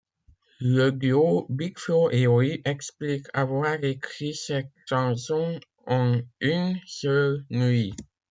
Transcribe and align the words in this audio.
Le 0.75 0.85
duo 1.01 1.45
Bigflo 1.57 2.09
et 2.09 2.25
Oli 2.25 2.63
explique 2.65 3.27
avoir 3.35 3.83
écrit 3.83 4.33
cette 4.33 4.71
chanson 4.89 5.59
en 5.85 6.19
une 6.39 6.79
seule 6.87 7.45
nuit. 7.51 7.93